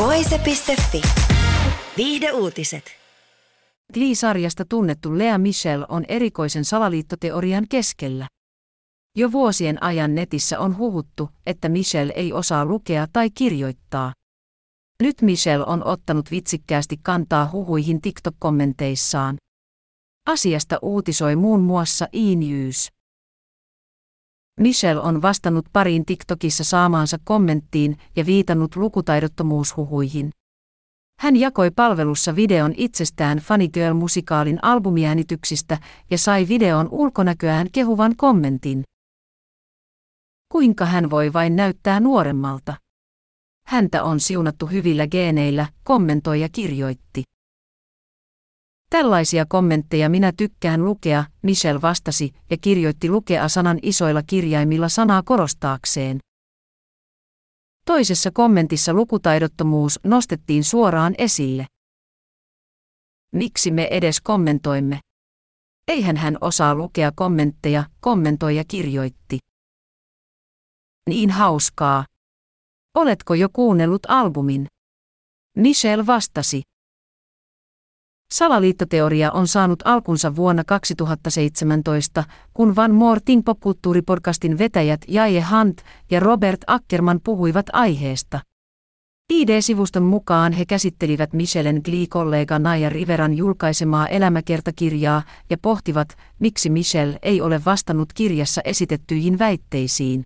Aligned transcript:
Voise.fi. 0.00 1.02
Viihde 1.96 2.32
uutiset. 2.32 2.84
Glee-sarjasta 3.94 4.64
tunnettu 4.68 5.18
Lea 5.18 5.38
Michelle 5.38 5.86
on 5.88 6.04
erikoisen 6.08 6.64
salaliittoteorian 6.64 7.66
keskellä. 7.68 8.26
Jo 9.16 9.32
vuosien 9.32 9.82
ajan 9.82 10.14
netissä 10.14 10.58
on 10.58 10.78
huhuttu, 10.78 11.30
että 11.46 11.68
Michelle 11.68 12.12
ei 12.16 12.32
osaa 12.32 12.64
lukea 12.64 13.06
tai 13.12 13.30
kirjoittaa. 13.30 14.12
Nyt 15.02 15.22
Michelle 15.22 15.64
on 15.66 15.84
ottanut 15.84 16.30
vitsikkäästi 16.30 16.96
kantaa 17.02 17.50
huhuihin 17.52 18.00
TikTok-kommenteissaan. 18.00 19.36
Asiasta 20.28 20.78
uutisoi 20.82 21.36
muun 21.36 21.60
muassa 21.60 22.08
E-News. 22.12 22.88
Michelle 24.60 25.02
on 25.02 25.22
vastannut 25.22 25.66
pariin 25.72 26.04
TikTokissa 26.06 26.64
saamaansa 26.64 27.18
kommenttiin 27.24 27.96
ja 28.16 28.26
viitannut 28.26 28.76
lukutaidottomuushuhuihin. 28.76 30.30
Hän 31.20 31.36
jakoi 31.36 31.70
palvelussa 31.70 32.36
videon 32.36 32.74
itsestään 32.76 33.38
Funny 33.38 33.68
Girl-musikaalin 33.68 34.58
albumiäänityksistä 34.62 35.78
ja 36.10 36.18
sai 36.18 36.48
videon 36.48 36.88
ulkonäköään 36.90 37.66
kehuvan 37.72 38.16
kommentin. 38.16 38.84
Kuinka 40.52 40.86
hän 40.86 41.10
voi 41.10 41.32
vain 41.32 41.56
näyttää 41.56 42.00
nuoremmalta? 42.00 42.74
Häntä 43.66 44.02
on 44.04 44.20
siunattu 44.20 44.66
hyvillä 44.66 45.06
geeneillä, 45.06 45.66
kommentoi 45.84 46.40
ja 46.40 46.48
kirjoitti. 46.52 47.22
Tällaisia 48.90 49.46
kommentteja 49.48 50.08
minä 50.08 50.32
tykkään 50.36 50.84
lukea, 50.84 51.24
Michelle 51.42 51.82
vastasi 51.82 52.32
ja 52.50 52.56
kirjoitti 52.60 53.08
lukea 53.10 53.48
sanan 53.48 53.78
isoilla 53.82 54.22
kirjaimilla 54.22 54.88
sanaa 54.88 55.22
korostaakseen. 55.22 56.18
Toisessa 57.86 58.30
kommentissa 58.30 58.92
lukutaidottomuus 58.94 60.00
nostettiin 60.04 60.64
suoraan 60.64 61.14
esille. 61.18 61.66
Miksi 63.34 63.70
me 63.70 63.88
edes 63.90 64.20
kommentoimme? 64.20 65.00
Eihän 65.88 66.16
hän 66.16 66.38
osaa 66.40 66.74
lukea 66.74 67.12
kommentteja, 67.14 67.84
kommentoi 68.00 68.56
ja 68.56 68.64
kirjoitti. 68.68 69.38
Niin 71.08 71.30
hauskaa. 71.30 72.04
Oletko 72.94 73.34
jo 73.34 73.48
kuunnellut 73.52 74.02
albumin? 74.08 74.66
Michelle 75.56 76.06
vastasi. 76.06 76.62
Salaliittoteoria 78.34 79.32
on 79.32 79.46
saanut 79.46 79.82
alkunsa 79.84 80.36
vuonna 80.36 80.64
2017, 80.64 82.24
kun 82.54 82.76
Van 82.76 82.94
Morting 82.94 83.42
popkulttuuripodcastin 83.44 84.58
vetäjät 84.58 85.00
Jaye 85.08 85.44
Hunt 85.50 85.82
ja 86.10 86.20
Robert 86.20 86.60
Ackerman 86.66 87.20
puhuivat 87.24 87.66
aiheesta. 87.72 88.40
ID-sivuston 89.32 90.02
mukaan 90.02 90.52
he 90.52 90.64
käsittelivät 90.64 91.32
Michellen 91.32 91.80
Glee-kollega 91.84 92.58
Naya 92.58 92.88
Riveran 92.88 93.34
julkaisemaa 93.34 94.08
elämäkertakirjaa 94.08 95.22
ja 95.50 95.56
pohtivat, 95.62 96.16
miksi 96.38 96.70
Michelle 96.70 97.18
ei 97.22 97.40
ole 97.40 97.60
vastannut 97.64 98.12
kirjassa 98.12 98.60
esitettyihin 98.64 99.38
väitteisiin. 99.38 100.22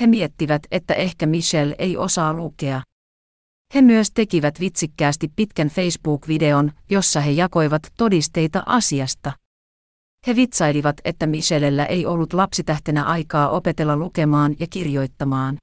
He 0.00 0.06
miettivät, 0.06 0.62
että 0.70 0.94
ehkä 0.94 1.26
Michelle 1.26 1.74
ei 1.78 1.96
osaa 1.96 2.32
lukea. 2.32 2.82
He 3.74 3.82
myös 3.82 4.10
tekivät 4.10 4.60
vitsikkäästi 4.60 5.32
pitkän 5.36 5.68
Facebook-videon, 5.68 6.72
jossa 6.90 7.20
he 7.20 7.30
jakoivat 7.30 7.82
todisteita 7.98 8.62
asiasta. 8.66 9.32
He 10.26 10.36
vitsailivat, 10.36 10.96
että 11.04 11.26
Michellellä 11.26 11.86
ei 11.86 12.06
ollut 12.06 12.32
lapsitähtenä 12.32 13.04
aikaa 13.04 13.48
opetella 13.48 13.96
lukemaan 13.96 14.56
ja 14.60 14.66
kirjoittamaan. 14.70 15.58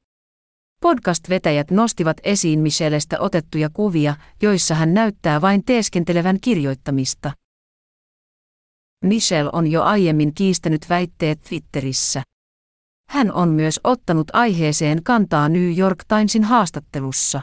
Podcast-vetäjät 0.81 1.72
nostivat 1.72 2.18
esiin 2.24 2.59
Michellestä 2.59 3.19
otettuja 3.19 3.69
kuvia, 3.74 4.16
joissa 4.42 4.75
hän 4.75 4.94
näyttää 4.94 5.42
vain 5.42 5.66
teeskentelevän 5.66 6.38
kirjoittamista. 6.42 7.31
Michelle 9.06 9.50
on 9.53 9.68
jo 9.68 9.84
aiemmin 9.84 10.34
kiistänyt 10.34 10.86
väitteet 10.90 11.42
Twitterissä. 11.42 12.24
Hän 13.09 13.34
on 13.34 13.50
myös 13.50 13.80
ottanut 13.84 14.28
aiheeseen 14.34 15.03
kantaa 15.03 15.50
New 15.50 15.78
York 15.78 16.06
Timesin 16.08 16.44
haastattelussa. 16.44 17.42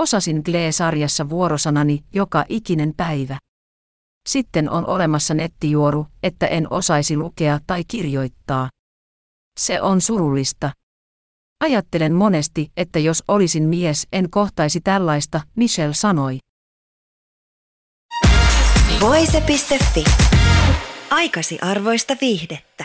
Osasin 0.00 0.42
Glee-sarjassa 0.44 1.28
vuorosanani 1.28 2.04
joka 2.14 2.44
ikinen 2.48 2.94
päivä. 2.96 3.38
Sitten 4.28 4.70
on 4.70 4.86
olemassa 4.86 5.34
nettijuoru, 5.34 6.06
että 6.22 6.46
en 6.46 6.72
osaisi 6.72 7.16
lukea 7.16 7.58
tai 7.66 7.84
kirjoittaa. 7.88 8.68
Se 9.60 9.82
on 9.82 10.00
surullista. 10.00 10.70
Ajattelen 11.64 12.14
monesti, 12.14 12.72
että 12.76 12.98
jos 12.98 13.24
olisin 13.28 13.62
mies, 13.62 14.06
en 14.12 14.30
kohtaisi 14.30 14.80
tällaista, 14.80 15.40
Michelle 15.56 15.94
sanoi. 15.94 16.38
Voise.fi. 19.00 20.04
Aikasi 21.10 21.58
arvoista 21.62 22.16
viihdettä. 22.20 22.84